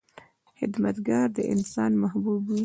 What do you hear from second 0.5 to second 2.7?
•خدمتګار انسان محبوب وي.